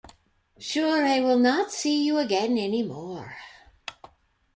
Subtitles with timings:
[0.57, 3.37] Sure I will not see you again any more.